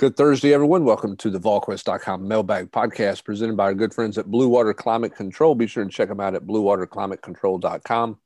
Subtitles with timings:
[0.00, 0.86] Good Thursday, everyone.
[0.86, 5.14] Welcome to the VolQuest.com mailbag podcast presented by our good friends at Blue Water Climate
[5.14, 5.54] Control.
[5.54, 8.18] Be sure and check them out at bluewaterclimatecontrol.com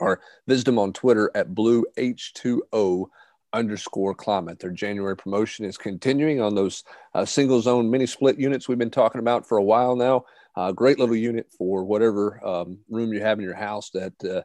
[0.00, 3.06] or visit them on Twitter at blueh2o
[3.52, 4.58] underscore climate.
[4.58, 6.82] Their January promotion is continuing on those
[7.14, 10.24] uh, single zone mini split units we've been talking about for a while now.
[10.56, 14.42] Uh, great little unit for whatever um, room you have in your house that, uh,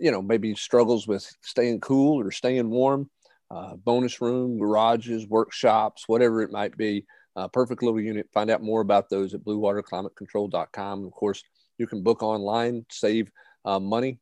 [0.00, 3.10] you know, maybe struggles with staying cool or staying warm
[3.50, 7.06] uh, bonus room, garages, workshops, whatever it might be.
[7.36, 8.28] Uh, perfect little unit.
[8.32, 11.04] Find out more about those at bluewaterclimatecontrol.com.
[11.04, 11.42] Of course,
[11.78, 13.30] you can book online, save
[13.64, 14.18] uh, money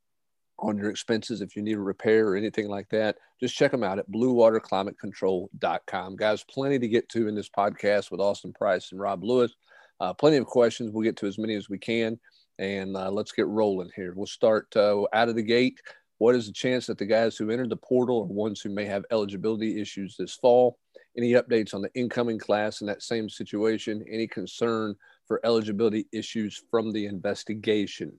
[0.58, 3.16] on your expenses if you need a repair or anything like that.
[3.40, 6.16] Just check them out at bluewaterclimatecontrol.com.
[6.16, 9.54] Guys, plenty to get to in this podcast with Austin Price and Rob Lewis.
[10.00, 10.92] Uh, plenty of questions.
[10.92, 12.18] We'll get to as many as we can.
[12.58, 14.12] And uh, let's get rolling here.
[14.14, 15.80] We'll start uh, out of the gate
[16.22, 18.84] what is the chance that the guys who entered the portal are ones who may
[18.84, 20.78] have eligibility issues this fall?
[21.18, 24.04] Any updates on the incoming class in that same situation?
[24.08, 24.94] Any concern
[25.26, 28.12] for eligibility issues from the investigation?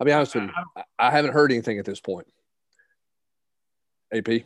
[0.00, 2.26] I'll be honest with you, I haven't heard anything at this point.
[4.12, 4.42] AP?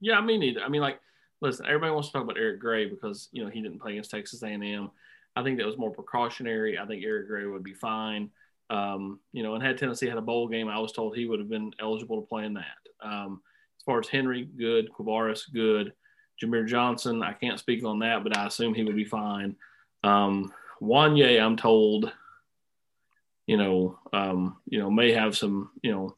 [0.00, 0.98] Yeah, I mean, I mean, like,
[1.42, 4.10] listen, everybody wants to talk about Eric Gray because you know he didn't play against
[4.10, 4.90] Texas A&M.
[5.36, 6.78] I think that was more precautionary.
[6.78, 8.30] I think Eric Gray would be fine.
[8.70, 11.40] Um, you know, and had Tennessee had a bowl game, I was told he would
[11.40, 12.78] have been eligible to play in that.
[13.00, 13.40] Um,
[13.78, 14.90] as far as Henry, good.
[14.92, 15.92] Quavaris, good.
[16.42, 19.56] Jahmir Johnson, I can't speak on that, but I assume he would be fine.
[20.04, 22.12] Um, Wanya, I'm told,
[23.46, 26.16] you know, um, you know, may have some, you know,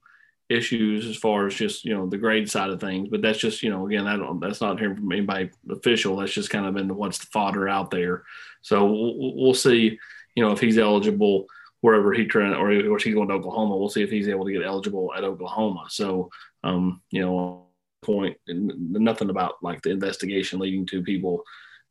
[0.50, 3.62] issues as far as just you know the grade side of things, but that's just
[3.62, 6.16] you know again I don't that's not hearing from anybody official.
[6.16, 8.24] That's just kind of in what's the fodder out there.
[8.60, 9.98] So we'll, we'll see,
[10.34, 11.46] you know, if he's eligible
[11.80, 13.76] wherever he trying or, or he's going to Oklahoma.
[13.76, 15.86] We'll see if he's able to get eligible at Oklahoma.
[15.88, 16.30] So,
[16.62, 17.66] um, you know,
[18.02, 21.42] point nothing about like the investigation leading to people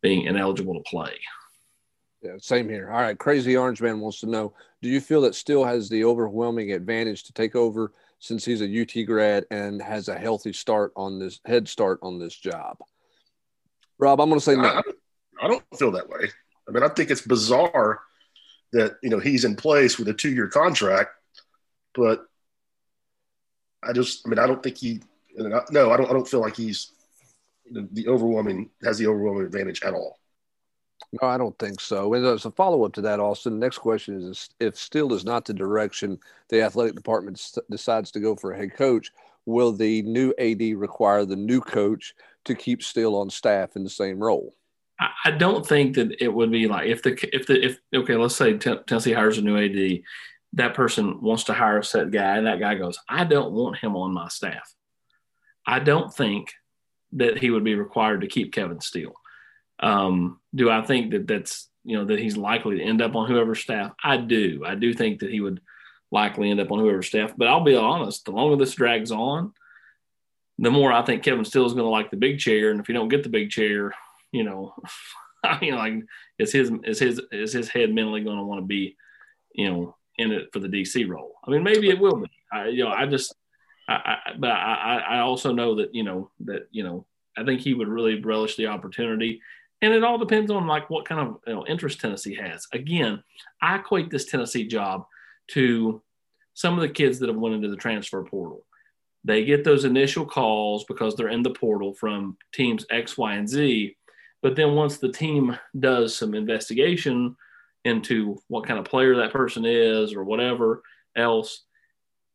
[0.02, 1.14] being ineligible to play.
[2.22, 2.92] Yeah, same here.
[2.92, 6.04] All right, crazy orange man wants to know: Do you feel that Steele has the
[6.04, 10.92] overwhelming advantage to take over since he's a UT grad and has a healthy start
[10.98, 12.78] on this head start on this job?
[13.98, 14.64] Rob, I'm going to say no.
[14.64, 14.82] I,
[15.42, 16.30] I don't feel that way.
[16.68, 18.02] I mean, I think it's bizarre
[18.74, 21.12] that you know he's in place with a two year contract,
[21.94, 22.26] but
[23.84, 25.02] I just I mean I don't think he
[25.38, 26.92] no I don't I don't feel like he's
[27.72, 30.18] the overwhelming has the overwhelming advantage at all.
[31.22, 32.14] No, I don't think so.
[32.14, 35.24] And as a follow up to that, Austin, the next question is if Steele is
[35.24, 36.20] not the direction
[36.50, 39.12] the athletic department decides to go for a head coach,
[39.46, 42.14] will the new AD require the new coach
[42.46, 44.54] to keep Steele on staff in the same role?
[45.24, 48.36] I don't think that it would be like if the if the if okay, let's
[48.36, 50.02] say Tennessee hires a new AD,
[50.54, 53.78] that person wants to hire a set guy, and that guy goes, I don't want
[53.78, 54.74] him on my staff.
[55.66, 56.54] I don't think
[57.14, 59.16] that he would be required to keep Kevin Steele.
[59.80, 63.28] Um, do I think that that's you know that he's likely to end up on
[63.28, 63.94] whoever's staff?
[64.04, 64.64] I do.
[64.66, 65.62] I do think that he would
[66.12, 67.34] likely end up on whoever's staff.
[67.38, 69.54] But I'll be honest, the longer this drags on,
[70.58, 72.72] the more I think Kevin Steele is going to like the big chair.
[72.72, 73.94] And if you don't get the big chair,
[74.32, 74.74] you know,
[75.44, 75.94] I mean, like,
[76.38, 78.98] is his is his is his head mentally going to want to be,
[79.54, 81.36] you know, in it for the DC role?
[81.46, 82.32] I mean, maybe it will be.
[82.52, 83.34] I, you know, I just,
[83.88, 87.06] I, I but I, I also know that you know that you know
[87.38, 89.42] I think he would really relish the opportunity,
[89.82, 92.68] and it all depends on like what kind of you know, interest Tennessee has.
[92.74, 93.24] Again,
[93.62, 95.06] I equate this Tennessee job
[95.52, 96.02] to
[96.54, 98.66] some of the kids that have went into the transfer portal.
[99.24, 103.48] They get those initial calls because they're in the portal from teams X, Y, and
[103.48, 103.96] Z
[104.42, 107.36] but then once the team does some investigation
[107.86, 110.82] into what kind of player that person is or whatever
[111.16, 111.64] else,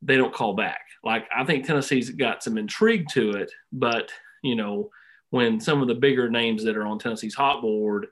[0.03, 0.81] they don't call back.
[1.03, 4.11] Like I think Tennessee's got some intrigue to it, but
[4.43, 4.91] you know,
[5.31, 8.07] when some of the bigger names that are on Tennessee's hot board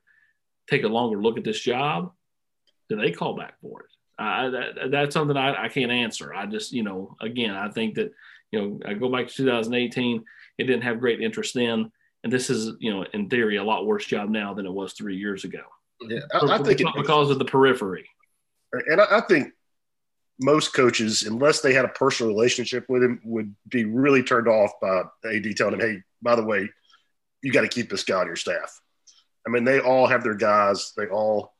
[0.68, 2.12] take a longer look at this job,
[2.88, 3.86] do they call back for it?
[4.18, 6.32] That, that's something I, I can't answer.
[6.32, 8.12] I just, you know, again, I think that,
[8.50, 10.24] you know, I go back to 2018,
[10.58, 11.90] it didn't have great interest then
[12.24, 14.92] and this is you know in theory a lot worse job now than it was
[14.92, 15.62] three years ago.
[16.00, 18.08] Yeah, I, I think it, because of the periphery.
[18.72, 19.52] And I, I think
[20.40, 24.72] most coaches, unless they had a personal relationship with him, would be really turned off
[24.80, 26.68] by AD telling him, "Hey, by the way,
[27.42, 28.80] you got to keep this guy on your staff."
[29.46, 30.92] I mean, they all have their guys.
[30.96, 31.54] They all,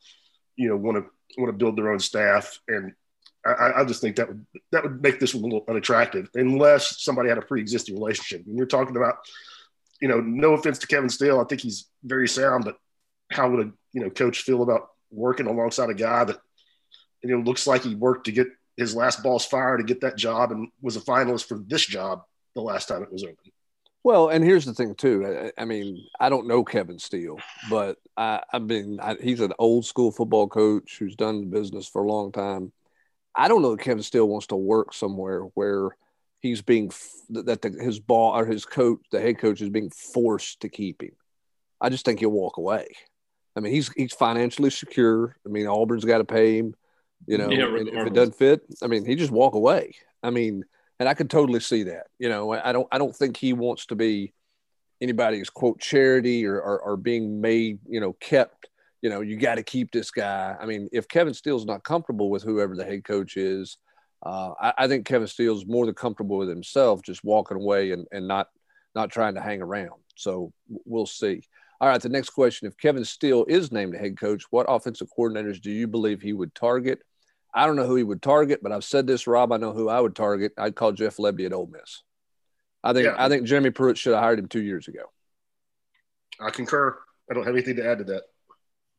[0.57, 2.93] you know, want to want to build their own staff, and
[3.45, 7.29] I, I, just think that would that would make this a little unattractive unless somebody
[7.29, 8.47] had a pre-existing relationship.
[8.47, 9.17] When you're talking about
[10.03, 12.77] you know, no offense to Kevin Steele, I think he's very sound, but
[13.31, 16.39] how would a you know coach feel about working alongside a guy that
[17.23, 20.17] you know looks like he worked to get his last balls fired to get that
[20.17, 22.23] job and was a finalist for this job
[22.57, 23.37] the last time it was open?
[24.03, 25.53] Well, and here's the thing too.
[25.57, 27.39] I, I mean, I don't know Kevin Steele,
[27.71, 28.41] but I.
[28.53, 32.73] I, he's an old school football coach who's done the business for a long time.
[33.37, 35.97] I don't know if Kevin Steele wants to work somewhere where
[36.43, 36.91] he's being
[37.31, 41.03] that the, his ball or his coach, the head coach, is being forced to keep
[41.03, 41.13] him.
[41.81, 42.89] I just think he'll walk away.
[43.57, 45.37] I mean, he's he's financially secure.
[45.47, 46.75] I mean, Auburn's got to pay him.
[47.27, 49.95] You know, yeah, if it doesn't fit, I mean, he just walk away.
[50.23, 50.65] I mean,
[50.99, 52.09] and I could totally see that.
[52.19, 54.33] You know, I don't I don't think he wants to be
[55.01, 58.69] anybody's quote charity or or, or being made you know kept.
[59.03, 60.57] You know, you got to keep this guy.
[60.61, 63.77] I mean, if Kevin Steele's not comfortable with whoever the head coach is,
[64.25, 68.07] uh, I, I, think Kevin Steele's more than comfortable with himself, just walking away and,
[68.13, 68.49] and not
[68.95, 70.01] not trying to hang around.
[70.15, 71.43] So we'll see.
[71.81, 75.61] All right, the next question: If Kevin Steele is named head coach, what offensive coordinators
[75.61, 77.01] do you believe he would target?
[77.55, 79.53] I don't know who he would target, but I've said this, Rob.
[79.53, 80.53] I know who I would target.
[80.57, 82.03] I'd call Jeff Lebby at Ole Miss.
[82.85, 83.17] I think yeah.
[83.19, 85.03] I think Jeremy Pruitt should have hired him two years ago.
[86.41, 86.99] I concur.
[87.31, 88.23] I don't have anything to add to that.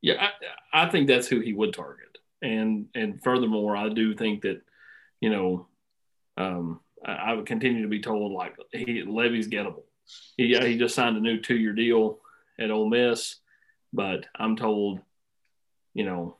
[0.01, 0.29] Yeah,
[0.73, 4.61] I, I think that's who he would target, and and furthermore, I do think that,
[5.23, 5.67] you know,
[6.35, 9.83] um, I, I would continue to be told like he Lebby's gettable.
[10.35, 12.19] He he just signed a new two year deal
[12.59, 13.37] at Ole Miss,
[13.93, 14.99] but I'm told,
[15.93, 16.35] you know,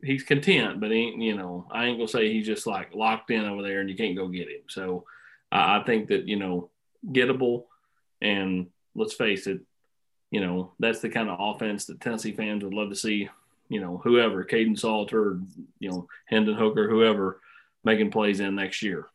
[0.00, 3.44] he's content, but he, you know, I ain't gonna say he's just like locked in
[3.44, 4.62] over there and you can't go get him.
[4.68, 5.04] So
[5.50, 6.70] I think that you know,
[7.04, 7.64] gettable,
[8.22, 9.58] and let's face it,
[10.30, 13.28] you know, that's the kind of offense that Tennessee fans would love to see.
[13.68, 15.40] You know, whoever, Kaidon Salter,
[15.80, 17.40] you know, Hendon Hooker, whoever,
[17.86, 19.06] making plays in next year.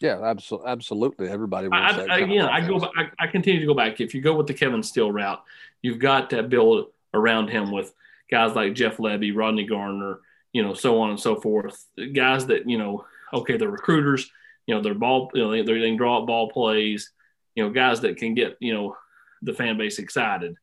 [0.00, 1.28] Yeah, absolutely, absolutely.
[1.28, 1.68] Everybody.
[1.70, 2.78] I, I, again, I go.
[2.78, 4.00] Back, I, I continue to go back.
[4.00, 5.42] If you go with the Kevin Steele route,
[5.82, 7.92] you've got to build around him with
[8.30, 10.20] guys like Jeff Lebby, Rodney Garner,
[10.52, 11.86] you know, so on and so forth.
[12.14, 14.30] Guys that, you know, okay, they're recruiters,
[14.66, 17.12] you know, they're ball, you know, they, they can draw up ball plays,
[17.54, 18.96] you know, guys that can get, you know,
[19.42, 20.56] the fan base excited,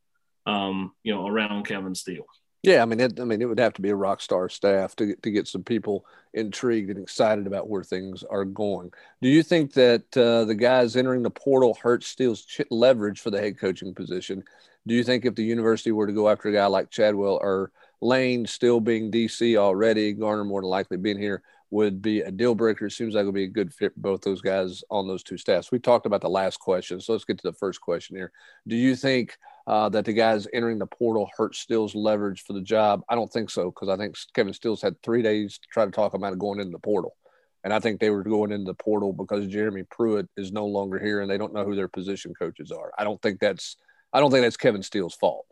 [0.47, 2.25] um, you know, around Kevin Steele.
[2.61, 4.95] Yeah, I mean, it, I mean, it would have to be a rock star staff
[4.97, 8.91] to get, to get some people intrigued and excited about where things are going.
[9.21, 13.39] Do you think that uh, the guys entering the portal hurt Steele's leverage for the
[13.39, 14.43] head coaching position?
[14.85, 17.71] Do you think if the university were to go after a guy like Chadwell or
[18.01, 21.41] Lane still being DC already, Garner more than likely being here,
[21.71, 22.87] would be a deal breaker?
[22.87, 25.23] It seems like it would be a good fit for both those guys on those
[25.23, 25.71] two staffs.
[25.71, 28.31] We talked about the last question, so let's get to the first question here.
[28.67, 29.37] Do you think
[29.69, 33.03] uh, that the guys entering the portal hurt Steele's leverage for the job?
[33.07, 35.91] I don't think so because I think Kevin Steele's had three days to try to
[35.91, 37.15] talk him out of going into the portal.
[37.63, 40.99] And I think they were going into the portal because Jeremy Pruitt is no longer
[40.99, 42.91] here and they don't know who their position coaches are.
[42.97, 43.77] I don't think that's–
[44.13, 45.45] I don't think that's Kevin Steele's fault.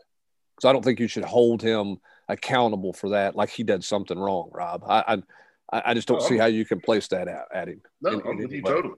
[0.56, 1.98] Because I don't think you should hold him
[2.30, 4.84] accountable for that, like he did something wrong, Rob.
[4.90, 5.22] I
[5.72, 7.82] I, I just don't see how you can place that at, at him.
[8.02, 8.96] No, in, I'm with you totally.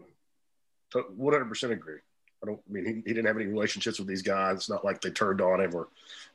[1.15, 1.99] One hundred percent agree.
[2.43, 4.57] I don't I mean he, he didn't have any relationships with these guys.
[4.57, 5.87] It's not like they turned on him or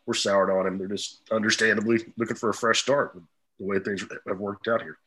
[0.06, 0.78] were soured on him.
[0.78, 3.24] They're just understandably looking for a fresh start with
[3.58, 4.98] the way things have worked out here.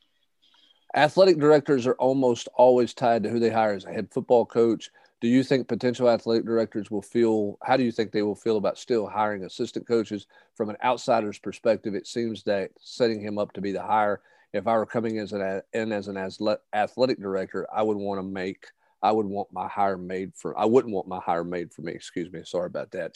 [0.96, 4.90] Athletic directors are almost always tied to who they hire as a head football coach,
[5.20, 8.56] do you think potential athletic directors will feel how do you think they will feel
[8.56, 13.52] about still hiring assistant coaches from an outsider's perspective it seems that setting him up
[13.52, 14.20] to be the hire
[14.52, 18.22] if i were coming as an in as an athletic director i would want to
[18.22, 18.66] make
[19.02, 21.92] i would want my hire made for i wouldn't want my hire made for me
[21.92, 23.12] excuse me sorry about that.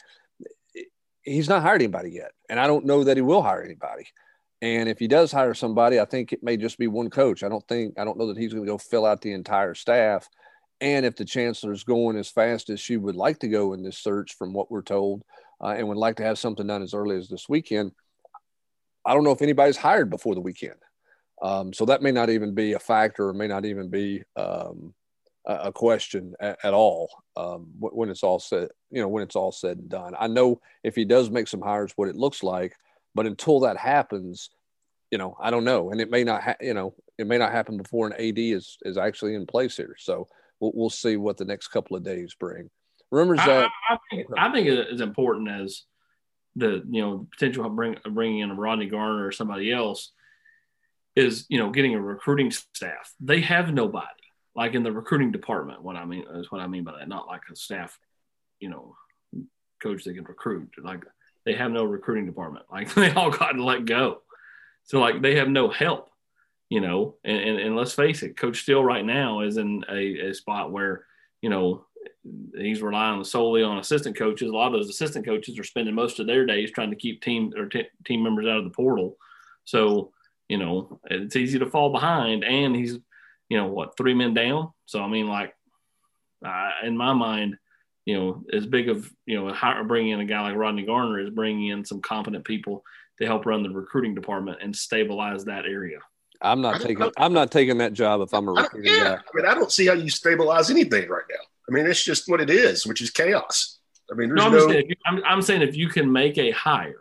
[1.21, 4.05] He's not hired anybody yet and i don't know that he will hire anybody.
[4.61, 7.43] And if he does hire somebody i think it may just be one coach.
[7.43, 9.73] I don't think i don't know that he's going to go fill out the entire
[9.73, 10.27] staff.
[10.83, 13.99] And if the chancellor's going as fast as she would like to go in this
[13.99, 15.23] search, from what we're told,
[15.63, 17.93] uh, and would like to have something done as early as this weekend,
[19.05, 20.75] I don't know if anybody's hired before the weekend.
[21.41, 24.93] Um, so that may not even be a factor, or may not even be um,
[25.45, 28.69] a, a, question at, at all um, when it's all said.
[28.91, 30.13] You know, when it's all said and done.
[30.19, 32.75] I know if he does make some hires, what it looks like,
[33.15, 34.49] but until that happens,
[35.11, 36.43] you know, I don't know, and it may not.
[36.43, 39.77] Ha- you know, it may not happen before an AD is is actually in place
[39.77, 39.95] here.
[39.97, 40.27] So
[40.59, 42.69] we'll, we'll see what the next couple of days bring.
[43.11, 45.83] Rumors that I, I, think, I think as important as
[46.55, 50.11] the you know potential of bring, bringing in a Rodney Garner or somebody else
[51.15, 53.13] is you know getting a recruiting staff.
[53.19, 54.07] They have nobody
[54.55, 55.81] like in the recruiting department.
[55.81, 57.09] What I mean is what I mean by that.
[57.09, 57.97] Not like a staff,
[58.59, 58.95] you know,
[59.81, 60.69] coach they can recruit.
[60.81, 61.03] Like
[61.45, 62.65] they have no recruiting department.
[62.71, 64.21] Like they all got let go.
[64.83, 66.09] So like they have no help
[66.73, 70.29] you know, and, and, and, let's face it, Coach Steele right now is in a,
[70.29, 71.05] a spot where,
[71.39, 71.85] you know,
[72.57, 74.49] he's relying solely on assistant coaches.
[74.49, 77.21] A lot of those assistant coaches are spending most of their days trying to keep
[77.21, 79.17] team or t- team members out of the portal.
[79.65, 80.13] So,
[80.49, 82.43] you know, it's easy to fall behind.
[82.43, 82.97] And he's,
[83.53, 84.71] you know, what, three men down.
[84.87, 85.53] So, I mean, like,
[86.43, 87.55] uh, in my mind,
[88.03, 89.55] you know, as big of you know,
[89.85, 92.83] bringing in a guy like Rodney Garner is bringing in some competent people
[93.19, 95.99] to help run the recruiting department and stabilize that area.
[96.41, 97.11] I'm not taking.
[97.15, 99.13] I'm not taking that job if I'm a recruiting yeah, guy.
[99.17, 101.45] I mean, I don't see how you stabilize anything right now.
[101.69, 103.77] I mean, it's just what it is, which is chaos.
[104.11, 104.67] I mean, no, I'm, no...
[104.67, 106.95] saying, I'm, I'm saying if you can make a hire.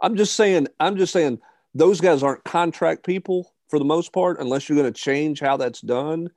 [0.00, 0.68] I'm just saying.
[0.78, 1.40] I'm just saying
[1.74, 5.56] those guys aren't contract people for the most part, unless you're going to change how
[5.56, 6.30] that's done.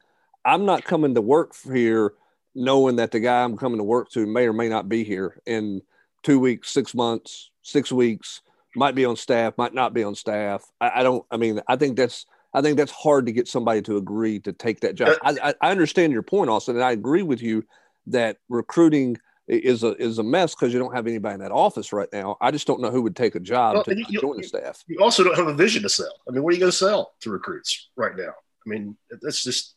[0.44, 2.14] I'm not coming to work here
[2.54, 5.40] knowing that the guy I'm coming to work to may or may not be here
[5.46, 5.82] in
[6.24, 8.42] two weeks, six months, six weeks,
[8.76, 10.64] might be on staff, might not be on staff.
[10.80, 13.82] I, I don't, I mean, I think that's, I think that's hard to get somebody
[13.84, 15.18] to agree to take that job.
[15.24, 17.64] Uh, I, I understand your point, Austin, and I agree with you
[18.08, 19.18] that recruiting
[19.58, 22.38] is a is a mess because you don't have anybody in that office right now.
[22.40, 24.84] I just don't know who would take a job well, to, you, join the staff.
[24.88, 26.14] You also don't have a vision to sell.
[26.28, 28.30] I mean, what are you going to sell to recruits right now?
[28.30, 29.76] I mean, that's just.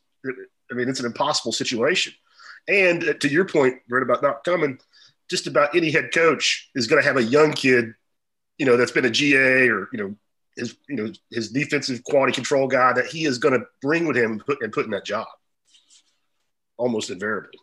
[0.70, 2.14] I mean, it's an impossible situation.
[2.68, 4.78] And uh, to your point, right about not coming,
[5.28, 7.92] just about any head coach is going to have a young kid,
[8.56, 10.14] you know, that's been a GA or you know
[10.56, 14.16] his you know his defensive quality control guy that he is going to bring with
[14.16, 15.26] him and put, and put in that job,
[16.76, 17.58] almost invariably.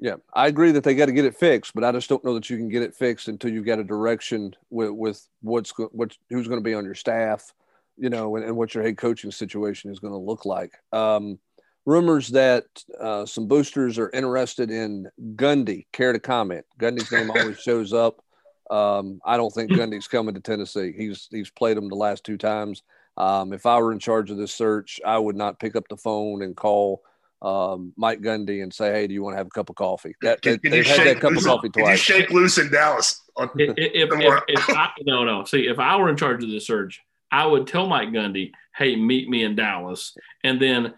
[0.00, 2.34] Yeah, I agree that they got to get it fixed, but I just don't know
[2.34, 6.16] that you can get it fixed until you've got a direction with, with what's what
[6.30, 7.52] who's going to be on your staff,
[7.98, 10.72] you know, and, and what your head coaching situation is going to look like.
[10.92, 11.38] Um,
[11.84, 12.64] rumors that
[12.98, 15.86] uh, some boosters are interested in Gundy.
[15.92, 16.64] Care to comment?
[16.78, 18.24] Gundy's name always shows up.
[18.70, 20.94] Um, I don't think Gundy's coming to Tennessee.
[20.96, 22.82] He's he's played them the last two times.
[23.18, 25.96] Um, if I were in charge of this search, I would not pick up the
[25.98, 27.02] phone and call
[27.42, 30.14] um, Mike Gundy and say, "Hey, do you want to have a cup of coffee?"
[30.22, 32.04] That, can, can they've had that cup of coffee twice.
[32.06, 33.22] Can you shake loose in Dallas?
[33.38, 35.44] if, if, if, if I, no, no.
[35.44, 37.00] See, if I were in charge of the search,
[37.32, 40.94] I would tell Mike Gundy, "Hey, meet me in Dallas," and then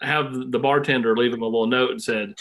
[0.00, 2.34] have the bartender leave him a little note and said,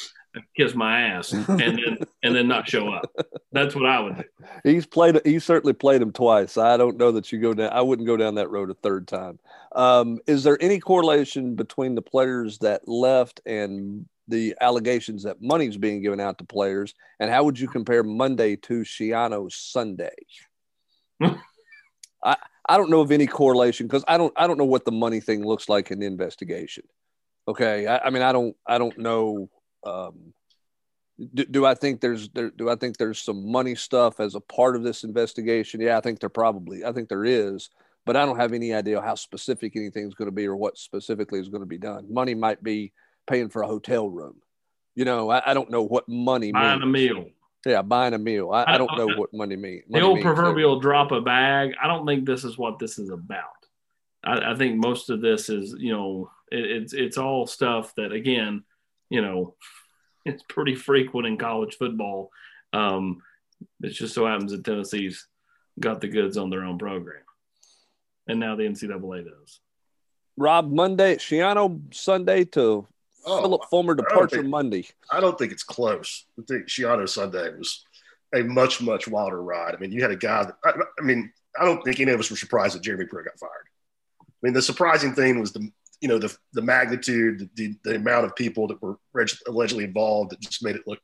[0.55, 3.11] "Kiss my ass," and then and then not show up.
[3.51, 4.23] That's what I would do.
[4.63, 5.19] He's played.
[5.25, 6.57] He certainly played him twice.
[6.57, 7.71] I don't know that you go down.
[7.71, 9.39] I wouldn't go down that road a third time.
[9.73, 15.77] Um, is there any correlation between the players that left and the allegations that money's
[15.77, 16.93] being given out to players?
[17.19, 20.15] And how would you compare Monday to Schiano's Sunday?
[21.21, 22.37] I
[22.67, 25.19] I don't know of any correlation because I don't I don't know what the money
[25.19, 26.83] thing looks like in the investigation.
[27.47, 29.49] Okay, I, I mean, I don't, I don't know.
[29.85, 30.33] Um,
[31.33, 34.41] do, do, I think there's there, do I think there's some money stuff as a
[34.41, 35.79] part of this investigation?
[35.79, 37.69] Yeah, I think there probably, I think there is,
[38.05, 41.39] but I don't have any idea how specific anything's going to be or what specifically
[41.39, 42.13] is going to be done.
[42.13, 42.91] Money might be
[43.27, 44.35] paying for a hotel room.
[44.95, 46.83] You know, I, I don't know what money buying means.
[46.83, 47.25] a meal.
[47.65, 48.51] Yeah, buying a meal.
[48.51, 49.83] I, I, don't, I don't know what money means.
[49.89, 50.81] The old means, proverbial so.
[50.81, 51.73] drop a bag.
[51.81, 53.43] I don't think this is what this is about.
[54.23, 58.11] I, I think most of this is, you know, it, it's it's all stuff that
[58.11, 58.63] again,
[59.09, 59.55] you know,
[60.25, 62.31] it's pretty frequent in college football.
[62.73, 63.21] Um,
[63.81, 65.27] it just so happens that Tennessee's
[65.79, 67.23] got the goods on their own program,
[68.27, 69.59] and now the NCAA does.
[70.37, 72.85] Rob Monday, Schiano Sunday to
[73.25, 74.87] oh, Phillip Fulmer departure think, Monday.
[75.11, 76.25] I don't think it's close.
[76.39, 77.85] I think Schiano Sunday was
[78.33, 79.75] a much much wilder ride.
[79.75, 82.19] I mean, you had a guy that I, I mean, I don't think any of
[82.19, 83.51] us were surprised that Jeremy Pruitt got fired.
[84.21, 85.71] I mean, the surprising thing was the
[86.01, 88.97] you know the the magnitude, the the amount of people that were
[89.47, 90.99] allegedly involved that just made it look,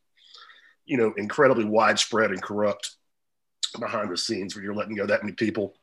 [0.86, 2.95] you know, incredibly widespread and corrupt
[3.79, 4.55] behind the scenes.
[4.55, 5.75] Where you're letting go that many people,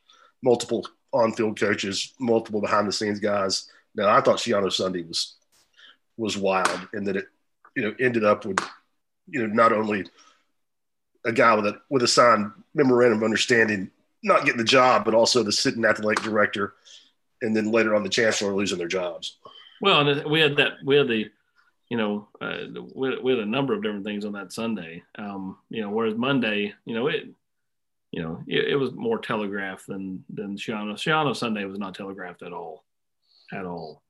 [0.43, 3.67] multiple on-field coaches, multiple behind-the-scenes guys.
[3.95, 5.35] Now, I thought Schiano Sunday was
[6.17, 7.25] was wild, and that it
[7.75, 8.59] you know ended up with
[9.27, 10.05] you know not only
[11.25, 15.13] a guy with a with a signed memorandum of understanding not getting the job, but
[15.13, 16.73] also the sitting athletic director
[17.41, 19.37] and then later on the chancellor losing their jobs.
[19.81, 21.29] Well, and we had that we had the
[21.89, 22.57] you know uh,
[22.95, 25.03] we, we had a number of different things on that Sunday.
[25.17, 27.25] Um, you know, whereas Monday, you know it.
[28.11, 30.93] You know, it, it was more telegraphed than than Schiano.
[30.93, 32.83] Schiano Sunday was not telegraphed at all,
[33.53, 34.01] at all.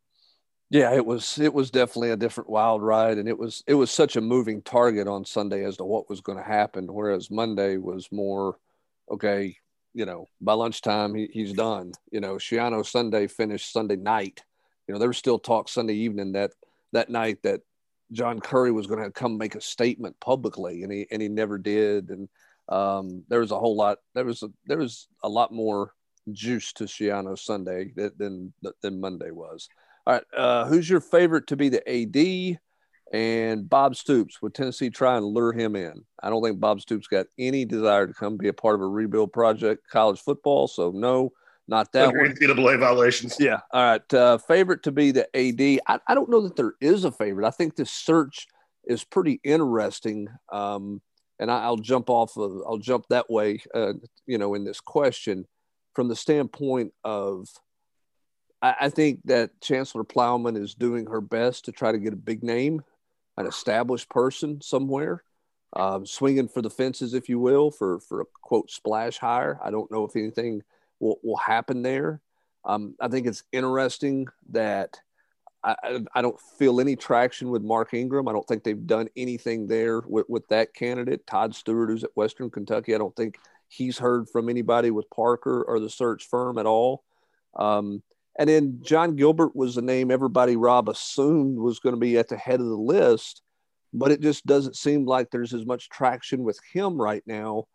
[0.70, 3.90] Yeah, it was it was definitely a different wild ride, and it was it was
[3.90, 6.86] such a moving target on Sunday as to what was going to happen.
[6.94, 8.58] Whereas Monday was more,
[9.10, 9.58] okay,
[10.00, 11.92] you know, by lunchtime, he, he's done.
[12.10, 14.42] You know, Schiano Sunday finished Sunday night.
[14.88, 16.54] You know, there was still talk Sunday evening that
[16.94, 17.60] that night that
[18.14, 21.58] John Currie was going to come make a statement publicly, and he and he never
[21.58, 22.12] did.
[22.12, 22.30] And
[22.70, 23.98] um, there was a whole lot.
[24.16, 25.92] There was a, there was a lot more
[26.32, 29.68] juice to Schiano Sunday than than Monday was.
[30.08, 32.58] All right, uh, who's your favorite to be the AD?
[33.12, 34.42] And Bob Stoops.
[34.42, 36.04] Would Tennessee try and lure him in?
[36.22, 38.88] I don't think Bob Stoops got any desire to come be a part of a
[38.88, 40.68] rebuild project, college football.
[40.68, 41.32] So no,
[41.68, 42.34] not that one.
[42.34, 43.38] NCAA violations.
[43.40, 43.60] Yeah.
[43.72, 44.14] All right.
[44.14, 45.82] Uh, favorite to be the AD.
[45.88, 47.48] I, I don't know that there is a favorite.
[47.48, 48.48] I think this search
[48.86, 50.28] is pretty interesting.
[50.52, 51.02] Um,
[51.40, 53.94] and I, will jump off of, I'll jump that way, uh,
[54.26, 55.46] you know, in this question
[55.94, 57.48] from the standpoint of,
[58.62, 62.18] I, I think that Chancellor Plowman is doing her best to try to get a
[62.18, 62.82] big name,
[63.40, 65.24] an established person somewhere,
[65.74, 69.60] um, swinging for the fences, if you will, for, for a quote splash hire.
[69.64, 70.62] I don't know if anything
[71.00, 72.22] will, will happen there.
[72.66, 75.00] Um, I think it's interesting that
[75.64, 78.28] I, I don't feel any traction with Mark Ingram.
[78.28, 81.26] I don't think they've done anything there with, with that candidate.
[81.26, 85.64] Todd Stewart, who's at Western Kentucky, I don't think he's heard from anybody with Parker
[85.64, 87.04] or the search firm at all.
[87.56, 88.04] Um,
[88.40, 92.28] and then John Gilbert was the name everybody, Rob, assumed was going to be at
[92.28, 93.44] the head of the list,
[93.94, 97.66] but it just doesn't seem like there's as much traction with him right now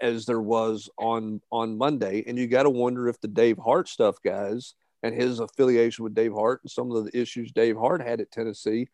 [0.00, 2.24] as there was on on Monday.
[2.26, 6.14] And you got to wonder if the Dave Hart stuff, guys– and his affiliation with
[6.14, 8.88] Dave Hart and some of the issues Dave Hart had at Tennessee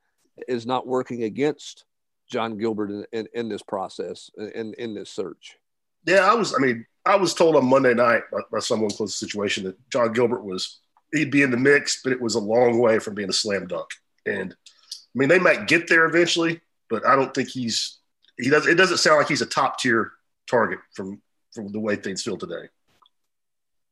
[0.47, 1.85] is not working against
[2.31, 5.57] John Gilbert in, in, in this process in, in this search.
[6.05, 6.55] Yeah, I was.
[6.55, 9.65] I mean, I was told on Monday night by, by someone close to the situation
[9.65, 10.81] that John Gilbert was
[11.17, 13.67] he'd be in the mix, but it was a long way from being a slam
[13.67, 13.89] dunk.
[14.25, 17.99] And I mean, they might get there eventually, but I don't think he's
[18.39, 18.67] he does.
[18.67, 20.13] It doesn't sound like he's a top tier
[20.49, 21.21] target from
[21.55, 22.69] from the way things feel today.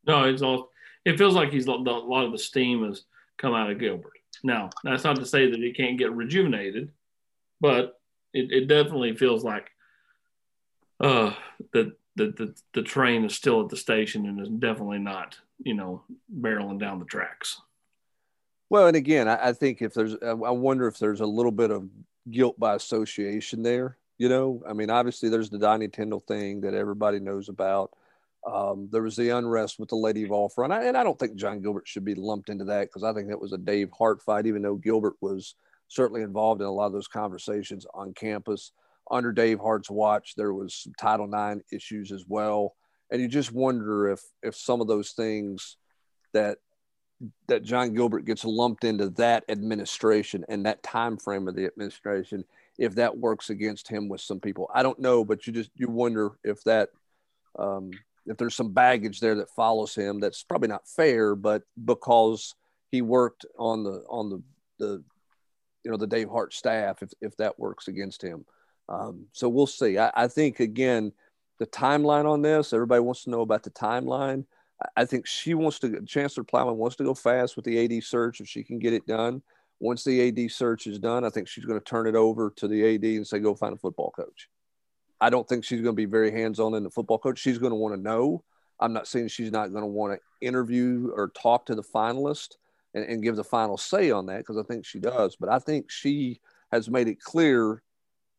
[0.06, 0.70] No, it's all
[1.04, 3.04] it feels like he's a lot of the steam has
[3.38, 4.12] come out of Gilbert.
[4.42, 6.90] Now, that's not to say that he can't get rejuvenated,
[7.60, 7.98] but
[8.32, 9.70] it, it definitely feels like
[11.00, 11.32] uh,
[11.72, 15.74] that the, the, the train is still at the station and is definitely not, you
[15.74, 16.02] know,
[16.40, 17.60] barreling down the tracks.
[18.70, 21.70] Well, and again, I, I think if there's, I wonder if there's a little bit
[21.70, 21.88] of
[22.30, 23.98] guilt by association there.
[24.18, 27.90] You know, I mean, obviously there's the Donnie Tyndall thing that everybody knows about.
[28.46, 31.36] Um, there was the unrest with the Lady Vol and I, and I don't think
[31.36, 34.22] John Gilbert should be lumped into that because I think that was a Dave Hart
[34.22, 35.54] fight, even though Gilbert was
[35.88, 38.72] certainly involved in a lot of those conversations on campus.
[39.10, 42.74] Under Dave Hart's watch, there was some Title IX issues as well,
[43.10, 45.76] and you just wonder if if some of those things
[46.32, 46.58] that
[47.48, 52.44] that John Gilbert gets lumped into that administration and that time frame of the administration,
[52.76, 55.88] if that works against him with some people, I don't know, but you just you
[55.88, 56.90] wonder if that
[57.58, 57.92] um,
[58.26, 62.54] if there's some baggage there that follows him that's probably not fair but because
[62.90, 64.42] he worked on the on the
[64.78, 65.04] the
[65.84, 68.44] you know the dave hart staff if, if that works against him.
[68.88, 69.98] Um, so we'll see.
[69.98, 71.12] I, I, think again
[71.58, 74.44] the timeline on this everybody wants to know about the timeline
[74.96, 78.40] i think she wants to chancellor plowman wants to go fast with the ad search
[78.40, 79.42] if she can get it done
[79.80, 82.68] once the ad search is done i think she's going to turn it over to
[82.68, 84.48] the ad and say go find a football coach
[85.24, 87.38] I don't think she's going to be very hands on in the football coach.
[87.38, 88.44] She's going to want to know.
[88.78, 92.56] I'm not saying she's not going to want to interview or talk to the finalist
[92.92, 95.36] and, and give the final say on that because I think she does.
[95.36, 96.40] But I think she
[96.72, 97.82] has made it clear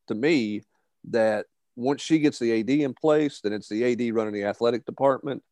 [0.08, 0.62] to me
[1.06, 4.86] that once she gets the AD in place, then it's the AD running the athletic
[4.86, 5.44] department,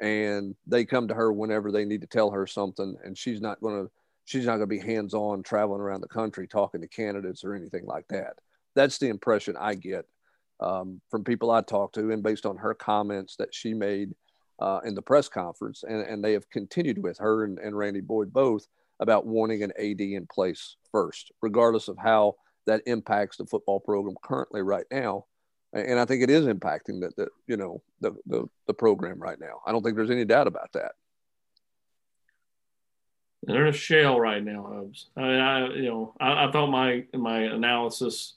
[0.00, 3.60] and they come to her whenever they need to tell her something, and she's not
[3.60, 3.90] going to
[4.24, 7.54] she's not going to be hands on traveling around the country talking to candidates or
[7.54, 8.34] anything like that.
[8.74, 10.06] That's the impression I get
[10.60, 14.14] um, from people I talk to and based on her comments that she made
[14.60, 15.82] uh, in the press conference.
[15.86, 18.66] And, and they have continued with her and, and Randy Boyd both
[19.00, 24.14] about wanting an AD in place first, regardless of how that impacts the football program
[24.22, 25.24] currently right now.
[25.72, 29.40] And I think it is impacting the, the you know the, the the program right
[29.40, 29.60] now.
[29.66, 30.92] I don't think there's any doubt about that.
[33.44, 35.08] They're in a shell right now, Hubs.
[35.16, 38.34] I mean, I you know I, I thought my my analysis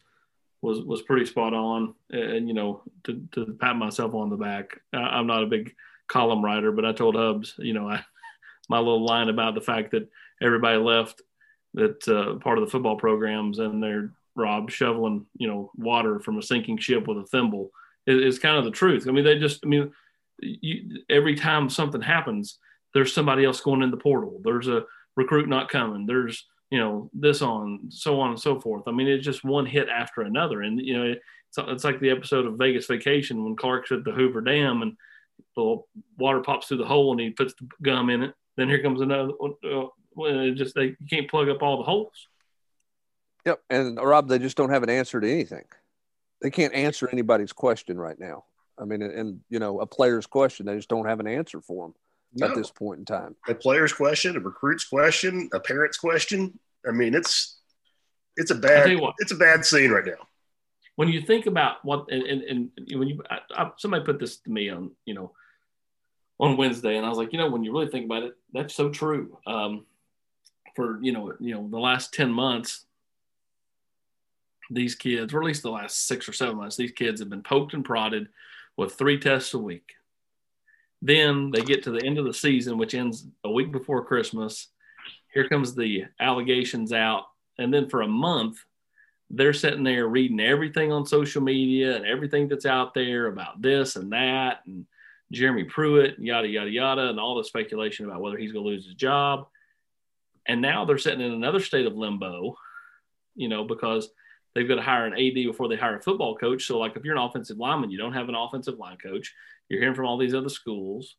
[0.65, 1.93] was was pretty spot on.
[2.10, 5.74] And you know, to, to pat myself on the back, I, am not a big
[6.08, 8.04] column writer, but I told Hubs, you know, I,
[8.69, 10.10] my little line about the fact that
[10.41, 11.21] everybody left
[11.76, 16.38] that uh, part of the football programs and they're Rob shoveling, you know, water from
[16.38, 17.71] a sinking ship with a thimble
[18.08, 19.08] is, kind of the truth.
[19.08, 19.91] I mean, they just, I mean,
[20.39, 22.60] you, every time something happens,
[22.93, 24.41] there's somebody else going in the portal.
[24.43, 24.84] There's a
[25.15, 26.06] recruit not coming.
[26.06, 29.65] There's you know this on so on and so forth i mean it's just one
[29.65, 33.56] hit after another and you know it's, it's like the episode of vegas vacation when
[33.56, 34.98] clark's at the hoover dam and
[35.56, 35.78] the
[36.17, 39.02] water pops through the hole and he puts the gum in it then here comes
[39.02, 39.86] another uh,
[40.17, 42.28] it just they you can't plug up all the holes
[43.46, 45.66] yep and rob they just don't have an answer to anything
[46.42, 48.44] they can't answer anybody's question right now
[48.80, 51.62] i mean and, and you know a player's question they just don't have an answer
[51.62, 51.96] for them
[52.36, 52.48] no.
[52.48, 53.36] at this point in time.
[53.48, 56.60] A player's question, a recruit's question, a parent's question.
[56.88, 57.58] I mean, it's
[58.36, 60.28] it's a bad what, it's a bad scene right now.
[60.98, 64.38] When you think about what and, and, and when you I, I, somebody put this
[64.38, 65.32] to me on you know
[66.40, 68.76] on Wednesday, and I was like, you know, when you really think about it, that's
[68.76, 69.38] so true.
[69.48, 69.86] Um,
[70.76, 72.85] for you know, you know, the last ten months,
[74.69, 77.43] these kids, or at least the last six or seven months, these kids have been
[77.43, 78.28] poked and prodded
[78.78, 79.93] with three tests a week.
[81.01, 84.69] Then they get to the end of the season, which ends a week before Christmas.
[85.34, 87.25] Here comes the allegations out.
[87.58, 88.58] And then for a month,
[89.30, 93.95] they're sitting there reading everything on social media and everything that's out there about this
[93.95, 94.86] and that and
[95.32, 98.86] Jeremy Pruitt, yada, yada, yada, and all the speculation about whether he's going to lose
[98.86, 99.47] his job.
[100.47, 102.56] And now they're sitting in another state of limbo,
[103.36, 104.10] you know, because
[104.56, 106.65] they've got to hire an AD before they hire a football coach.
[106.65, 109.34] So, like, if you're an offensive lineman, you don't have an offensive line coach.
[109.70, 111.15] You're hearing from all these other schools,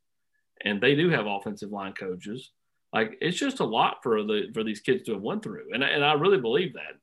[0.64, 2.50] and they do have offensive line coaches.
[2.92, 5.84] Like, it's just a lot for the for these kids to have went through, and
[5.84, 6.98] and I really believe that.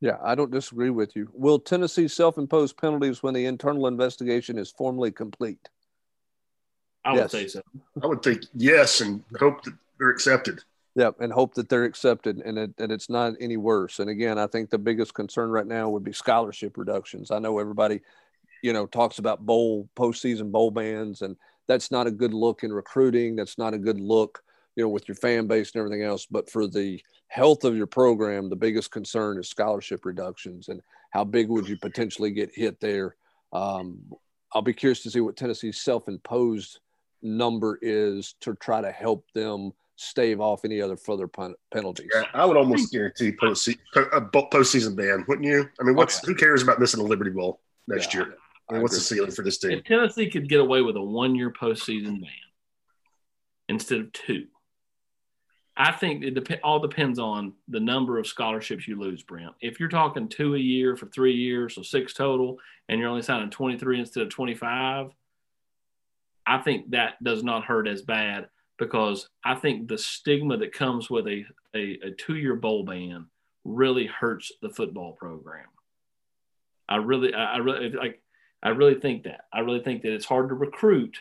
[0.00, 1.30] Yeah, I don't disagree with you.
[1.32, 5.70] Will Tennessee self-impose penalties when the internal investigation is formally complete?
[7.02, 7.62] I would say so.
[8.02, 10.62] I would think yes, and hope that they're accepted.
[10.96, 13.98] Yeah, and hope that they're accepted and it, that it's not any worse.
[13.98, 17.30] And again, I think the biggest concern right now would be scholarship reductions.
[17.30, 18.00] I know everybody,
[18.62, 21.36] you know, talks about bowl postseason bowl bans, and
[21.68, 23.36] that's not a good look in recruiting.
[23.36, 24.42] That's not a good look,
[24.74, 26.24] you know, with your fan base and everything else.
[26.24, 30.80] But for the health of your program, the biggest concern is scholarship reductions and
[31.10, 33.16] how big would you potentially get hit there.
[33.52, 33.98] Um,
[34.54, 36.78] I'll be curious to see what Tennessee's self-imposed
[37.20, 41.28] number is to try to help them stave off any other further
[41.72, 42.08] penalties.
[42.14, 45.68] Yeah, I would almost guarantee post a uh, postseason ban, wouldn't you?
[45.80, 46.32] I mean, what's okay.
[46.32, 48.34] who cares about missing a Liberty Bowl next yeah, year?
[48.68, 49.72] I mean, what's the ceiling for this team?
[49.72, 52.30] If Tennessee could get away with a one-year postseason ban
[53.68, 54.46] instead of two,
[55.76, 59.54] I think it dep- all depends on the number of scholarships you lose, Brent.
[59.60, 63.22] If you're talking two a year for three years, so six total, and you're only
[63.22, 65.10] signing 23 instead of 25,
[66.46, 71.08] I think that does not hurt as bad because I think the stigma that comes
[71.08, 73.26] with a, a, a two year bowl ban
[73.64, 75.66] really hurts the football program.
[76.88, 78.20] I really, I, I really like,
[78.62, 79.42] I really think that.
[79.52, 81.18] I really think that it's hard to recruit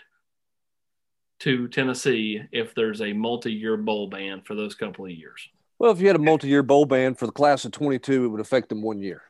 [1.39, 5.47] to Tennessee if there's a multi-year bowl ban for those couple of years.
[5.77, 8.39] Well, if you had a multi-year bowl ban for the class of 22, it would
[8.39, 9.23] affect them one year.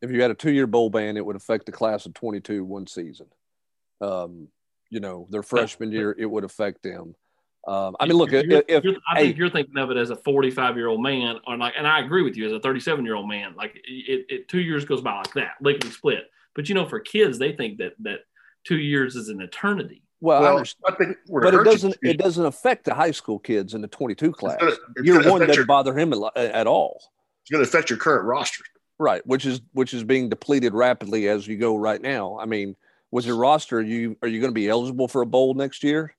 [0.00, 2.86] If you had a two-year bowl ban, it would affect the class of 22 one
[2.86, 3.26] season.
[4.00, 4.48] Um,
[4.90, 7.16] you know, their freshman year, it would affect them.
[7.66, 10.16] Um, I mean, look, you're, if, you're, I think you're thinking of it as a
[10.16, 13.14] 45 year old man, or like, and I agree with you as a 37 year
[13.14, 13.54] old man.
[13.56, 16.24] Like, it, it, two years goes by like that, lickety split.
[16.54, 18.20] But you know, for kids, they think that that
[18.64, 20.02] two years is an eternity.
[20.20, 23.74] Well, well I, I think but it doesn't it doesn't affect the high school kids
[23.74, 24.58] in the 22 class.
[24.60, 27.00] It's gonna, it's Year one doesn't your, bother him at all.
[27.42, 28.64] It's going to affect your current roster,
[28.98, 29.26] right?
[29.26, 32.38] Which is which is being depleted rapidly as you go right now.
[32.38, 32.74] I mean,
[33.10, 35.82] with your roster, are you are you going to be eligible for a bowl next
[35.82, 36.14] year?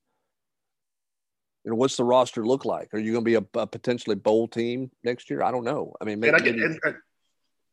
[1.65, 2.93] You know, what's the roster look like?
[2.93, 5.43] Are you going to be a, a potentially bowl team next year?
[5.43, 5.93] I don't know.
[5.99, 6.79] I mean, maybe, and, I get, and,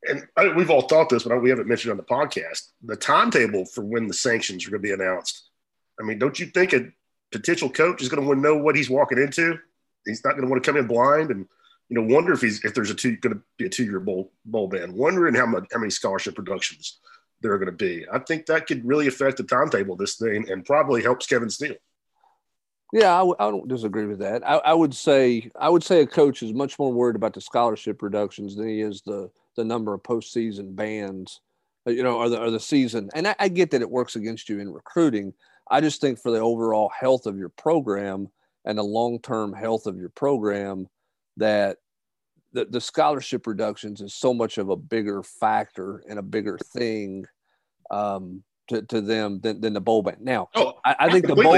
[0.08, 3.66] and, and we've all thought this, but we haven't mentioned on the podcast the timetable
[3.66, 5.50] for when the sanctions are going to be announced
[6.00, 6.88] I mean, don't you think a
[7.30, 9.58] potential coach is going to want to know what he's walking into?
[10.04, 11.46] He's not going to want to come in blind and
[11.88, 14.00] you know wonder if he's if there's a two going to be a two year
[14.00, 14.94] bowl bowl ban.
[14.94, 16.98] Wondering how much how many scholarship productions
[17.40, 18.04] there are going to be.
[18.12, 21.50] I think that could really affect the timetable of this thing and probably helps Kevin
[21.50, 21.76] Steele.
[22.92, 24.46] Yeah, I w- I don't disagree with that.
[24.46, 27.40] I, I, would say I would say a coach is much more worried about the
[27.40, 31.40] scholarship reductions than he is the the number of postseason bans,
[31.86, 33.08] you know, or the or the season.
[33.14, 35.32] And I, I get that it works against you in recruiting,
[35.70, 38.28] I just think for the overall health of your program
[38.64, 40.88] and the long term health of your program,
[41.38, 41.78] that
[42.52, 47.24] the, the scholarship reductions is so much of a bigger factor and a bigger thing
[47.90, 50.16] um, to, to them than, than the bowl ban.
[50.20, 51.54] Now, oh, I, I, think I the bowl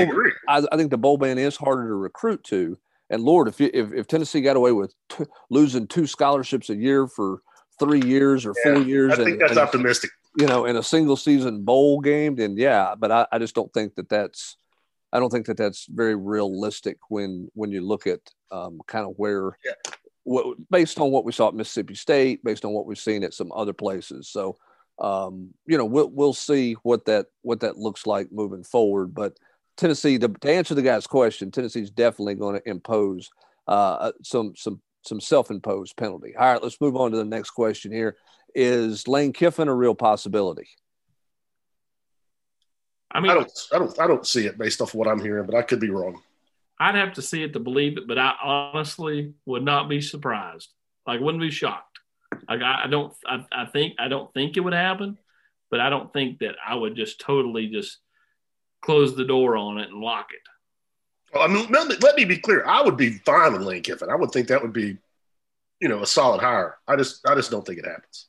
[0.48, 2.78] I, I, think the bowl ban is harder to recruit to.
[3.10, 6.76] And Lord, if you, if, if Tennessee got away with t- losing two scholarships a
[6.76, 7.42] year for
[7.78, 10.76] three years or yeah, four years, I think and, that's and, optimistic you know, in
[10.76, 14.56] a single season bowl game, then yeah, but I, I just don't think that that's,
[15.12, 18.18] I don't think that that's very realistic when when you look at
[18.50, 19.72] um, kind of where, yeah.
[20.24, 23.34] what, based on what we saw at Mississippi State, based on what we've seen at
[23.34, 24.28] some other places.
[24.28, 24.56] So,
[24.98, 29.14] um, you know, we'll we'll see what that what that looks like moving forward.
[29.14, 29.38] But
[29.76, 33.30] Tennessee, to, to answer the guy's question, Tennessee's definitely going to impose
[33.66, 36.34] uh, some some some self-imposed penalty.
[36.36, 38.16] All right, let's move on to the next question here
[38.54, 40.68] is Lane Kiffin a real possibility?
[43.10, 45.46] I mean, I don't, I don't, I don't see it based off what I'm hearing,
[45.46, 46.20] but I could be wrong.
[46.80, 50.72] I'd have to see it to believe it, but I honestly would not be surprised.
[51.06, 51.93] Like, wouldn't be shocked.
[52.48, 55.18] Like, I, I don't, I, I think, I don't think it would happen,
[55.70, 57.98] but I don't think that I would just totally just
[58.82, 60.40] close the door on it and lock it.
[61.34, 62.64] Well, I mean, let me, let me be clear.
[62.64, 64.10] I would be fine with Lane Kiffin.
[64.10, 64.98] I would think that would be,
[65.80, 66.76] you know, a solid hire.
[66.86, 68.28] I just, I just don't think it happens.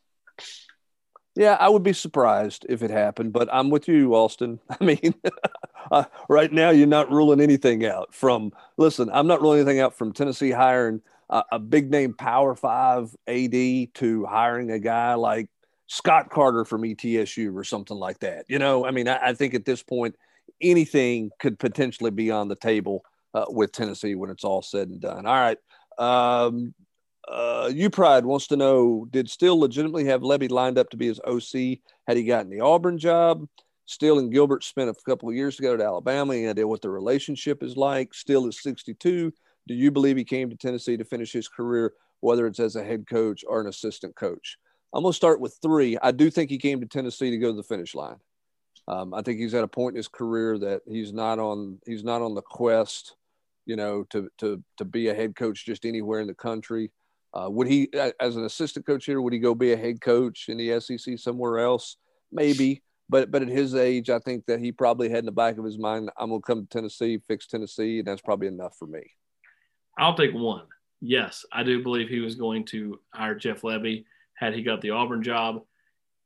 [1.36, 4.60] Yeah, I would be surprised if it happened, but I'm with you, Austin.
[4.70, 5.14] I mean,
[5.92, 8.54] uh, right now you're not ruling anything out from.
[8.78, 13.52] Listen, I'm not ruling anything out from Tennessee hiring a, big name Power Five AD
[13.96, 15.50] to hiring a guy like
[15.88, 18.46] Scott Carter from ETSU or something like that.
[18.48, 20.16] You know, I mean, I, I think at this point
[20.62, 25.02] anything could potentially be on the table uh, with Tennessee when it's all said and
[25.02, 25.26] done.
[25.26, 25.58] All right.
[25.98, 26.74] Um,
[27.28, 31.08] uh, U Pride wants to know Did Steele legitimately have Lebby lined up to be
[31.08, 33.48] his OC had he gotten the Auburn job?
[33.88, 36.34] Steele and Gilbert spent a couple of years together at Alabama.
[36.34, 38.14] Idea what the relationship is like?
[38.14, 39.32] Steele is 62.
[39.68, 42.84] Do you believe he came to Tennessee to finish his career, whether it's as a
[42.84, 44.58] head coach or an assistant coach?
[44.94, 45.98] I'm going to start with three.
[46.02, 48.18] I do think he came to Tennessee to go to the finish line.
[48.88, 51.80] Um, I think he's at a point in his career that he's not on.
[51.86, 53.16] He's not on the quest,
[53.66, 56.92] you know, to to to be a head coach just anywhere in the country.
[57.34, 57.90] Uh, would he,
[58.22, 61.20] as an assistant coach here, would he go be a head coach in the SEC
[61.20, 61.98] somewhere else?
[62.32, 65.58] Maybe, but but at his age, I think that he probably had in the back
[65.58, 68.78] of his mind, I'm going to come to Tennessee, fix Tennessee, and that's probably enough
[68.78, 69.02] for me.
[69.98, 70.66] I'll take one.
[71.02, 74.92] Yes, I do believe he was going to hire Jeff Lebby had he got the
[74.92, 75.64] Auburn job.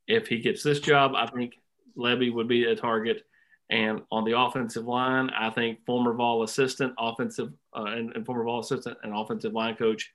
[0.08, 1.56] If he gets this job, I think
[1.98, 3.26] Lebby would be a target.
[3.70, 8.44] And on the offensive line, I think former Vol assistant, offensive uh, and, and former
[8.44, 10.12] Vol assistant and offensive line coach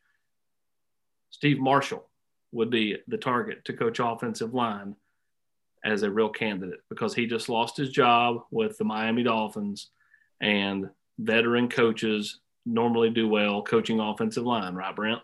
[1.30, 2.08] Steve Marshall
[2.52, 4.94] would be the target to coach offensive line
[5.84, 9.90] as a real candidate because he just lost his job with the Miami Dolphins
[10.40, 10.88] and
[11.18, 15.20] veteran coaches normally do well coaching offensive line, right, Brent?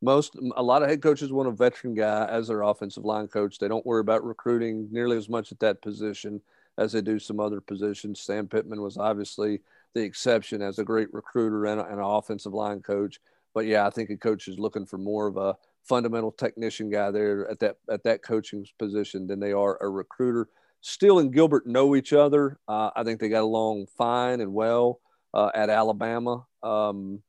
[0.00, 3.58] Most a lot of head coaches want a veteran guy as their offensive line coach.
[3.58, 6.40] They don't worry about recruiting nearly as much at that position
[6.78, 8.20] as they do some other positions.
[8.20, 9.60] Sam Pittman was obviously
[9.94, 13.20] the exception as a great recruiter and, and an offensive line coach.
[13.54, 17.10] But yeah, I think a coach is looking for more of a fundamental technician guy
[17.10, 20.48] there at that at that coaching position than they are a recruiter.
[20.80, 22.58] Steele and Gilbert know each other.
[22.66, 25.00] Uh, I think they got along fine and well
[25.34, 26.44] uh, at Alabama.
[26.62, 27.22] Um,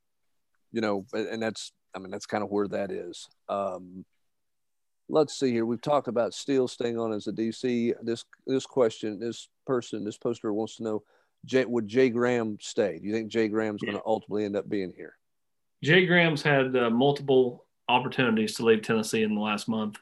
[0.72, 3.28] you know, and that's I mean that's kind of where that is.
[3.48, 4.04] Um,
[5.08, 5.66] let's see here.
[5.66, 7.94] We've talked about Steele staying on as a DC.
[8.02, 11.02] This this question, this person, this poster wants to know:
[11.44, 12.98] Jay, would Jay Graham stay?
[12.98, 15.14] Do you think Jay Graham's going to ultimately end up being here?
[15.82, 19.98] Jay Graham's had uh, multiple opportunities to leave Tennessee in the last month.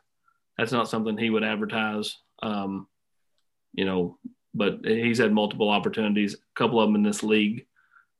[0.56, 2.86] That's not something he would advertise, um,
[3.72, 4.18] you know,
[4.54, 7.66] but he's had multiple opportunities, a couple of them in this league,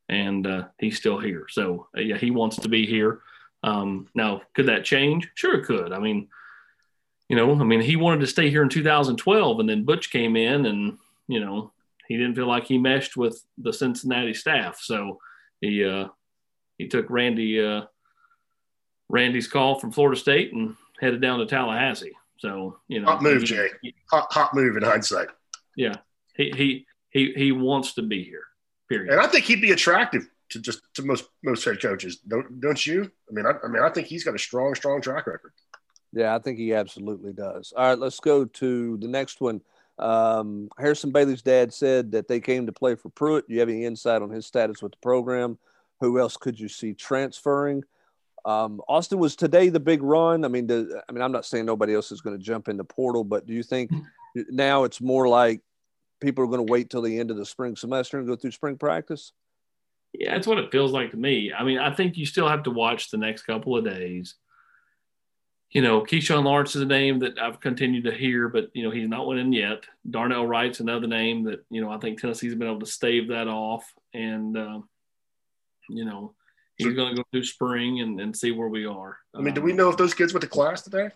[0.08, 1.46] and uh, he's still here.
[1.48, 3.20] So, uh, yeah, he wants to be here.
[3.62, 5.30] Um, now, could that change?
[5.34, 5.92] Sure, it could.
[5.92, 6.28] I mean,
[7.28, 10.36] you know, I mean, he wanted to stay here in 2012, and then Butch came
[10.36, 11.72] in, and you know,
[12.08, 15.18] he didn't feel like he meshed with the Cincinnati staff, so
[15.60, 16.08] he uh,
[16.76, 17.82] he took Randy uh,
[19.08, 22.12] Randy's call from Florida State and headed down to Tallahassee.
[22.38, 23.68] So you know, hot move, he, Jay.
[24.10, 25.28] Hot, hot move in hindsight.
[25.76, 25.96] Yeah,
[26.36, 28.44] he he he he wants to be here.
[28.92, 29.10] Period.
[29.10, 32.18] And I think he'd be attractive to just to most most head coaches.
[32.28, 33.10] Don't don't you?
[33.28, 35.52] I mean, I, I mean, I think he's got a strong strong track record.
[36.12, 37.72] Yeah, I think he absolutely does.
[37.74, 39.62] All right, let's go to the next one.
[39.98, 43.48] Um, Harrison Bailey's dad said that they came to play for Pruitt.
[43.48, 45.58] Do you have any insight on his status with the program?
[46.00, 47.84] Who else could you see transferring?
[48.44, 50.44] Um, Austin was today the big run.
[50.44, 52.76] I mean, the, I mean, I'm not saying nobody else is going to jump in
[52.76, 53.90] the portal, but do you think
[54.50, 55.62] now it's more like
[56.22, 58.52] people are going to wait till the end of the spring semester and go through
[58.52, 59.32] spring practice?
[60.12, 61.52] Yeah, that's what it feels like to me.
[61.52, 64.34] I mean, I think you still have to watch the next couple of days.
[65.70, 68.90] You know, Keyshawn Lawrence is a name that I've continued to hear, but you know
[68.90, 69.84] he's not winning yet.
[70.08, 73.48] Darnell Wright's another name that you know I think Tennessee's been able to stave that
[73.48, 74.80] off, and uh,
[75.88, 76.34] you know,
[76.76, 79.18] he's going to go through spring and, and see where we are.
[79.34, 81.08] I mean, do we um, know if those kids went to class today?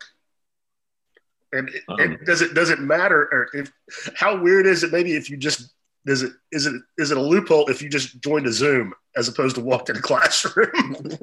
[1.53, 3.73] And, um, and does it does it matter or if
[4.17, 5.73] how weird is it maybe if you just
[6.07, 9.29] is it is it is it a loophole if you just joined a Zoom as
[9.29, 10.73] opposed to walked in a classroom?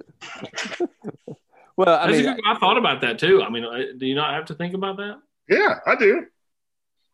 [1.78, 3.42] well, I mean, I thought about that too.
[3.44, 5.20] I mean, uh, do you not have to think about that?
[5.50, 6.26] Yeah, I do.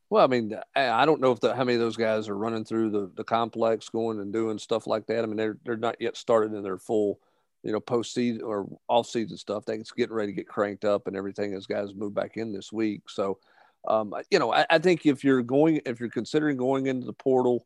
[0.10, 2.66] Well, I mean, I don't know if the, how many of those guys are running
[2.66, 5.24] through the, the complex, going and doing stuff like that.
[5.24, 7.20] I mean, they're they're not yet started in their full,
[7.64, 9.66] you know, postseason or off season stuff.
[9.66, 12.72] They're getting ready to get cranked up and everything as guys move back in this
[12.72, 13.10] week.
[13.10, 13.40] So,
[13.88, 17.14] um, you know, I, I, think if you're going, if you're considering going into the
[17.14, 17.66] portal,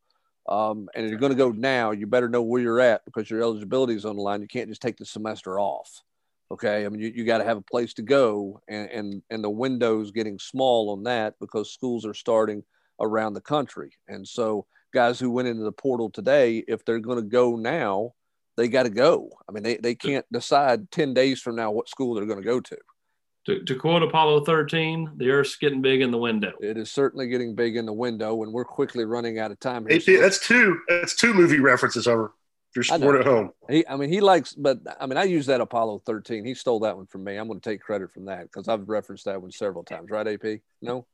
[0.50, 3.42] um, and you're going to go now, you better know where you're at because your
[3.42, 4.42] eligibility is on the line.
[4.42, 6.02] You can't just take the semester off.
[6.52, 9.44] Okay, I mean you, you got to have a place to go, and and and
[9.44, 12.64] the window's getting small on that because schools are starting
[13.00, 17.18] around the country, and so guys who went into the portal today, if they're going
[17.18, 18.14] to go now,
[18.58, 19.30] they got to go.
[19.48, 22.46] I mean they they can't decide ten days from now what school they're going to
[22.46, 22.78] go to.
[23.46, 26.54] To, to quote Apollo 13, the Earth's getting big in the window.
[26.62, 29.86] It is certainly getting big in the window, and we're quickly running out of time.
[29.86, 30.80] Here, AP, that's two.
[30.88, 32.34] That's two movie references over.
[32.76, 33.52] Your sport at home.
[33.70, 36.44] He, I mean, he likes, but I mean, I use that Apollo 13.
[36.44, 37.36] He stole that one from me.
[37.36, 40.28] I'm going to take credit from that because I've referenced that one several times, right?
[40.28, 40.62] AP?
[40.82, 41.06] No.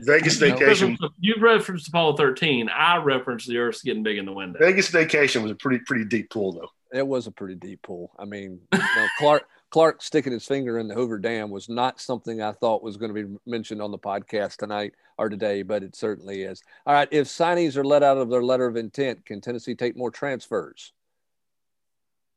[0.00, 0.98] Vegas Vacation.
[1.20, 2.68] You referenced Apollo 13.
[2.68, 4.58] I referenced the Earth's getting big in the window.
[4.58, 6.68] Vegas Vacation was a pretty pretty deep pool, though.
[6.94, 8.12] It was a pretty deep pool.
[8.18, 12.00] I mean, you know, Clark Clark sticking his finger in the Hoover Dam was not
[12.00, 15.82] something I thought was going to be mentioned on the podcast tonight or today, but
[15.82, 16.62] it certainly is.
[16.86, 19.96] All right, if signees are let out of their letter of intent, can Tennessee take
[19.96, 20.92] more transfers?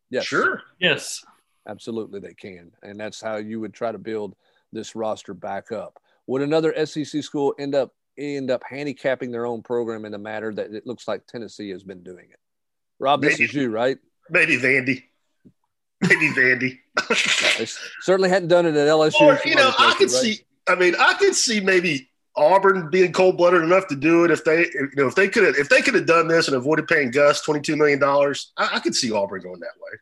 [0.09, 0.25] Yes.
[0.25, 0.63] Sure.
[0.79, 1.23] Yes.
[1.67, 4.35] Absolutely, they can, and that's how you would try to build
[4.73, 6.01] this roster back up.
[6.25, 10.51] Would another SEC school end up end up handicapping their own program in a matter
[10.55, 12.39] that it looks like Tennessee has been doing it?
[12.99, 13.97] Rob, this maybe, is you, right?
[14.29, 15.03] Maybe Vandy.
[16.01, 16.79] Maybe Vandy.
[17.57, 17.67] they
[18.01, 19.21] certainly hadn't done it at LSU.
[19.21, 20.21] Or, you know, I could right?
[20.21, 20.39] see.
[20.67, 24.43] I mean, I could see maybe Auburn being cold blooded enough to do it if
[24.43, 26.87] they, you know, if they could have, if they could have done this and avoided
[26.87, 29.97] paying Gus twenty two million dollars, I, I could see Auburn going that way.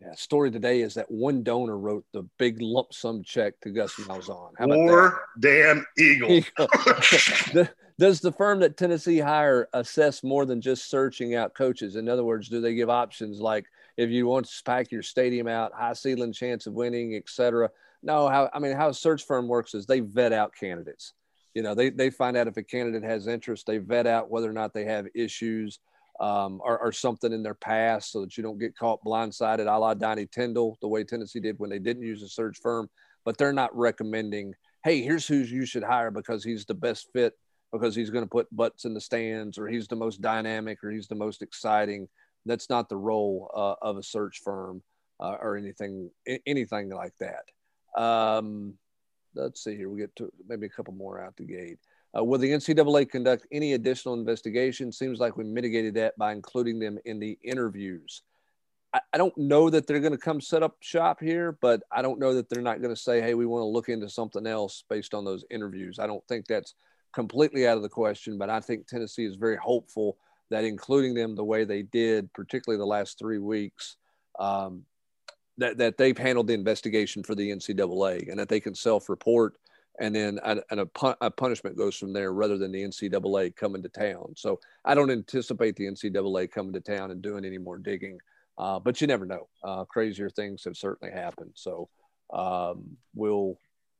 [0.00, 3.92] Yeah, story today is that one donor wrote the big lump sum check to Gus
[3.96, 4.52] Malzahn.
[4.58, 6.42] How War damn Eagle.
[8.00, 11.96] Does the firm that Tennessee hire assess more than just searching out coaches?
[11.96, 13.66] In other words, do they give options like
[13.98, 17.68] if you want to pack your stadium out, high ceiling chance of winning, etc.?
[18.02, 21.12] No, how I mean, how a search firm works is they vet out candidates.
[21.52, 24.48] You know, they, they find out if a candidate has interest, they vet out whether
[24.48, 25.78] or not they have issues
[26.20, 29.78] um, or, or, something in their past so that you don't get caught blindsided a
[29.78, 32.88] la Donnie Tyndall, the way Tennessee did when they didn't use a search firm.
[33.26, 37.34] But they're not recommending, hey, here's who you should hire because he's the best fit,
[37.72, 40.90] because he's going to put butts in the stands, or he's the most dynamic, or
[40.90, 42.08] he's the most exciting.
[42.46, 44.82] That's not the role uh, of a search firm
[45.20, 46.10] uh, or anything,
[46.46, 48.00] anything like that.
[48.00, 48.74] Um,
[49.34, 49.88] let's see here.
[49.88, 51.78] We get to maybe a couple more out the gate.
[52.16, 54.90] Uh, will the NCAA conduct any additional investigation?
[54.90, 58.22] Seems like we mitigated that by including them in the interviews.
[58.92, 62.02] I, I don't know that they're going to come set up shop here, but I
[62.02, 64.46] don't know that they're not going to say, hey, we want to look into something
[64.46, 65.98] else based on those interviews.
[66.00, 66.74] I don't think that's
[67.12, 70.16] completely out of the question, but I think Tennessee is very hopeful
[70.50, 73.96] that including them the way they did, particularly the last three weeks,
[74.38, 74.84] um,
[75.58, 79.54] that, that they've handled the investigation for the NCAA and that they can self report
[80.00, 83.54] and then a, and a, pun- a, punishment goes from there rather than the NCAA
[83.54, 84.32] coming to town.
[84.36, 88.18] So I don't anticipate the NCAA coming to town and doing any more digging,
[88.56, 89.48] uh, but you never know.
[89.62, 91.52] Uh, crazier things have certainly happened.
[91.54, 91.88] So
[92.32, 93.58] um, we'll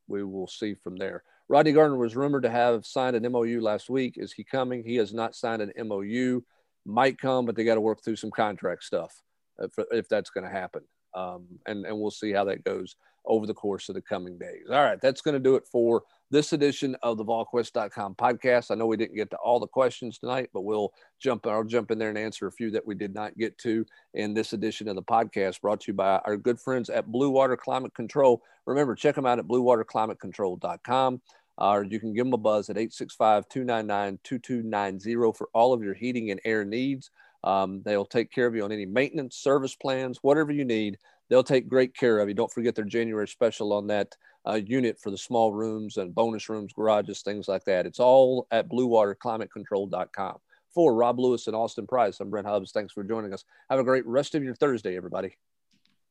[0.09, 1.23] we will see from there.
[1.51, 4.15] Rodney Garner was rumored to have signed an MOU last week.
[4.17, 4.85] Is he coming?
[4.85, 6.43] He has not signed an MOU.
[6.87, 9.21] Might come, but they got to work through some contract stuff
[9.59, 10.83] if, if that's going to happen.
[11.13, 12.95] Um, and, and we'll see how that goes
[13.27, 14.67] over the course of the coming days.
[14.71, 18.71] All right, that's going to do it for this edition of the VolQuest.com podcast.
[18.71, 21.47] I know we didn't get to all the questions tonight, but we'll jump.
[21.47, 23.85] I'll jump in there and answer a few that we did not get to
[24.15, 27.31] in this edition of the podcast, brought to you by our good friends at Blue
[27.31, 28.41] Water Climate Control.
[28.67, 31.21] Remember, check them out at BlueWaterClimateControl.com.
[31.61, 35.95] Or you can give them a buzz at 865 299 2290 for all of your
[35.95, 37.11] heating and air needs.
[37.45, 40.99] Um, they'll take care of you on any maintenance, service plans, whatever you need.
[41.29, 42.35] They'll take great care of you.
[42.35, 46.49] Don't forget their January special on that uh, unit for the small rooms and bonus
[46.49, 47.87] rooms, garages, things like that.
[47.87, 50.39] It's all at bluewaterclimatecontrol.com.
[50.75, 52.71] For Rob Lewis and Austin Price, I'm Brent Hubbs.
[52.71, 53.45] Thanks for joining us.
[53.69, 55.37] Have a great rest of your Thursday, everybody.